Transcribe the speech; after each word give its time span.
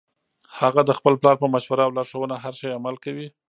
هغه 0.59 0.81
د 0.85 0.91
خپل 0.97 1.13
پلار 1.21 1.35
په 1.43 1.47
مشوره 1.55 1.83
او 1.85 1.91
لارښوونه 1.97 2.35
هر 2.43 2.53
شي 2.59 2.67
عمل 2.77 2.95
کوي 3.05 3.27